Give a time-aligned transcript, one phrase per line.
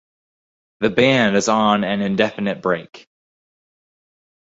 [0.79, 3.05] The band is on an indefinite break.